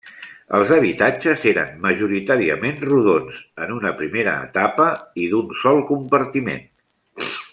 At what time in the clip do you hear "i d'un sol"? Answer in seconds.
5.25-5.85